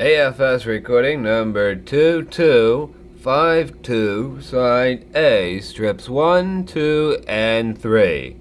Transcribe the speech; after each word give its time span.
AFS 0.00 0.64
recording 0.64 1.22
number 1.22 1.74
2252, 1.74 4.40
side 4.40 5.04
A, 5.14 5.60
strips 5.60 6.08
1, 6.08 6.64
2, 6.64 7.18
and 7.28 7.82
3. 7.82 8.36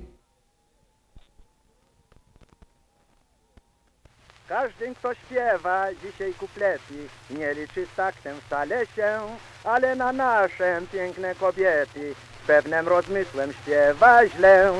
Każdy, 4.47 4.95
kto 4.95 5.13
śpiewa 5.13 5.87
dzisiaj 6.03 6.33
kuplety, 6.33 7.07
nie 7.29 7.53
liczy 7.53 7.85
z 7.85 7.95
taktem 7.95 8.41
wcale 8.41 8.85
się, 8.95 9.19
ale 9.63 9.95
na 9.95 10.13
nasze 10.13 10.81
piękne 10.91 11.35
kobiety 11.35 12.15
z 12.43 12.47
pewnym 12.47 12.87
rozmysłem 12.87 13.53
śpiewa 13.53 14.27
źle. 14.27 14.73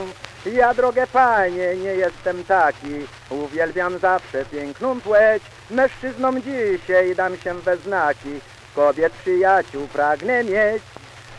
Ja, 0.46 0.74
drogie 0.74 1.08
panie, 1.08 1.76
nie 1.76 1.94
jestem 1.96 2.44
taki, 2.44 3.08
uwielbiam 3.30 4.00
zawsze 4.00 4.46
piękną 4.46 5.02
płeć, 5.02 5.44
mężczyznom 5.71 6.42
dzisiaj 6.42 7.16
dam 7.16 7.38
się 7.38 7.54
we 7.54 7.78
znaki, 7.78 8.39
kobiet 8.75 9.14
przyjaciół 9.14 9.88
pragnę 9.88 10.44
mieć. 10.44 10.83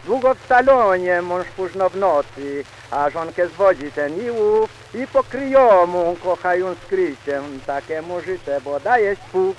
Długo 0.04 0.34
w 0.34 0.46
salonie 0.46 1.22
mąż 1.22 1.46
późno 1.56 1.88
w 1.90 1.96
nocy, 1.96 2.64
a 2.90 3.10
żonkę 3.10 3.48
zwodzi 3.48 3.92
ten 3.92 4.26
i 4.26 4.30
ów 4.30 4.70
i 4.94 5.06
pokryją 5.06 5.86
mu, 5.86 6.16
kochają 6.22 6.74
skryciem, 6.74 7.60
takiemu 7.66 8.20
życzę, 8.20 8.60
bo 8.60 8.80
daje 8.80 9.16
spół. 9.16 9.54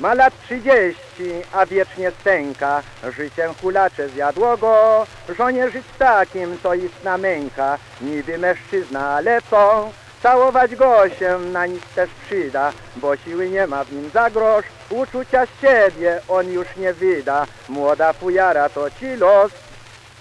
Ma 0.00 0.14
lat 0.14 0.34
trzydzieści, 0.44 1.30
a 1.52 1.66
wiecznie 1.66 2.12
stęka, 2.20 2.82
życiem 3.16 3.54
hulacze 3.54 4.08
zjadło 4.08 4.56
go, 4.56 5.06
żonie 5.38 5.70
żyć 5.70 5.86
takim 5.98 6.58
to 6.58 6.74
istna 6.74 7.18
męka, 7.18 7.78
niby 8.00 8.38
mężczyzna, 8.38 9.08
ale 9.08 9.42
co? 9.50 9.90
Całować 10.22 10.76
go 10.76 11.08
się 11.08 11.38
na 11.38 11.66
nic 11.66 11.82
też 11.94 12.10
przyda, 12.26 12.72
bo 12.96 13.16
siły 13.16 13.50
nie 13.50 13.66
ma 13.66 13.84
w 13.84 13.92
nim 13.92 14.10
za 14.10 14.30
grosz, 14.30 14.64
uczucia 14.90 15.46
z 15.46 15.60
siebie 15.60 16.20
on 16.28 16.52
już 16.52 16.66
nie 16.76 16.92
wyda, 16.92 17.46
młoda 17.68 18.12
fujara 18.12 18.68
to 18.68 18.90
ci 18.90 19.16
los. 19.16 19.52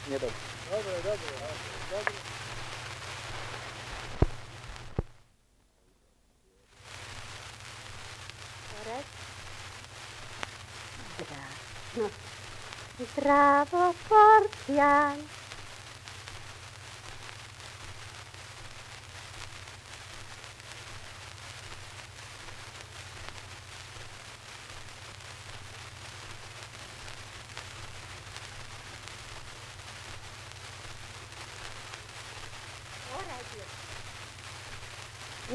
Nie 0.09 0.19
dobrze. 0.19 0.35
No. 0.71 0.77
Brawo, 11.95 13.93
Portian! 14.09 15.17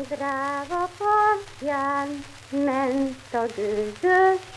Brawo, 0.09 0.89
Portian, 0.99 2.25
men 2.51 3.17
så 3.31 3.49
Gudus 3.57 4.50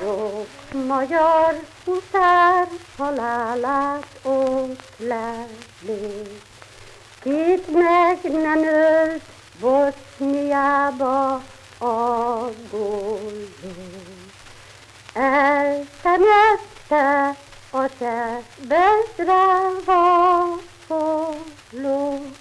och 0.00 0.74
major 0.74 1.54
utar 1.86 2.66
halalat 2.98 4.04
och 4.22 4.68
kärlek. 4.98 6.42
Ditt 7.22 7.68
mägnanöd 7.68 9.20
Bosnia 9.60 10.92
ba 10.98 11.40
agolo. 11.78 13.18
Älta 15.14 16.16
nästa 16.16 17.34
och 17.70 17.90
se 17.98 18.42
bättre 18.58 19.40
var 19.86 20.58
på 20.88 21.34
låt. 21.70 22.38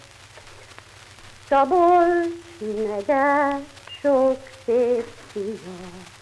Szabolcs 1.50 2.62
megye 2.62 3.62
sok 4.01 4.39
szép 4.66 5.06
fia, 5.33 6.20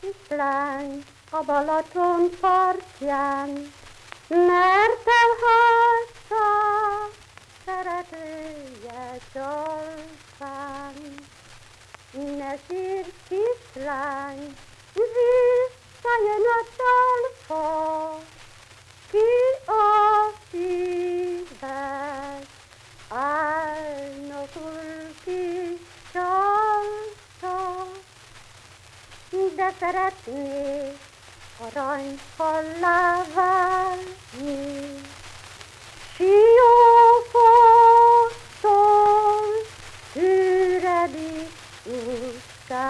Kislány 0.00 1.04
a 1.30 1.42
Balaton 1.44 2.30
partján, 2.40 3.72
mert 4.28 5.04
elhagyta 5.22 6.46
szeretője 7.64 9.18
csalfán. 9.32 10.94
Ne 12.12 12.56
sírj, 12.68 13.12
kislány, 13.28 14.56
visszajön 14.92 16.44
a 16.46 16.62
talpa, 16.76 17.91
de 29.78 29.86
szeretnék 29.86 30.98
aranyfallá 31.58 33.22
válni. 33.34 35.00
Siófoktól 36.16 36.72
üredik 40.14 41.52
utcái, 41.84 42.82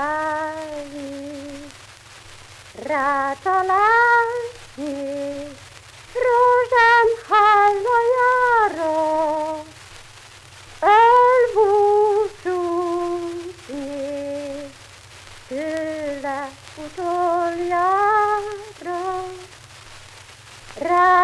rátalálni 2.83 3.83
rózsám 6.15 7.09
hallajára, 7.29 8.91
elbúcsúzni 10.81 11.83
tőle 15.49 16.51
Utoliadro. 16.75 17.77
Ra 20.81 21.22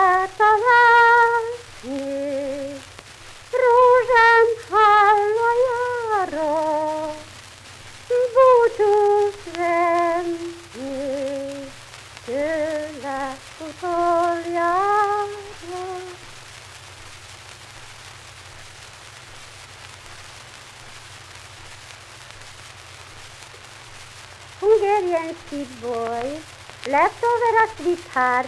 Hungarian 24.78 25.34
sweet 25.48 25.80
boy. 25.82 26.38
Left 26.86 27.24
over 27.24 27.52
a 27.62 27.68
sweetheart, 27.76 28.46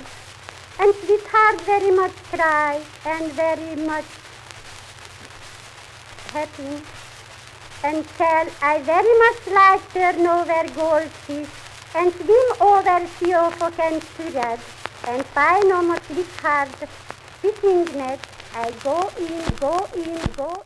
and 0.78 0.94
sweetheart 0.94 1.60
very 1.62 1.91
much 1.91 2.12
cry 2.30 2.80
and 3.04 3.32
very 3.32 3.74
much 3.74 4.04
happy. 6.32 6.82
And 7.82 8.06
tell 8.16 8.46
I 8.62 8.78
very 8.78 9.14
much 9.24 9.41
like 9.58 9.92
turn 9.92 10.24
over 10.24 10.62
goldfish 10.76 11.48
and 11.96 12.12
swim 12.12 12.48
over 12.60 12.98
Siofok 13.18 13.78
and 13.80 14.02
Surat 14.14 14.60
and 15.08 15.26
find 15.26 15.72
almost 15.72 16.04
sweetheart 16.06 16.68
fishing 17.42 17.84
net. 17.98 18.21
I 18.54 18.71
go 18.84 19.10
in, 19.18 19.42
go 19.59 19.88
in, 19.97 20.18
go 20.36 20.62